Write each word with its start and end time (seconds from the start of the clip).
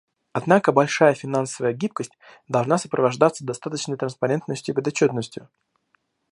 Однако 0.33 0.71
большая 0.71 1.13
финансовая 1.13 1.73
гибкость 1.73 2.17
должна 2.47 2.79
сопровождаться 2.79 3.45
достаточной 3.45 3.97
транспарентностью 3.97 4.73
и 4.73 4.75
подотчетностью. 4.75 5.47